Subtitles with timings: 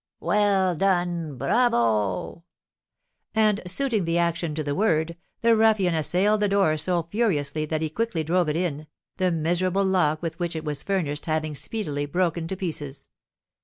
[0.19, 1.37] Well done!
[1.37, 2.43] Bravo!"
[3.35, 7.83] And suiting the action to the word, the ruffian assailed the door so furiously that
[7.83, 8.87] he quickly drove it in,
[9.17, 13.09] the miserable lock with which it was furnished having speedily broken to pieces.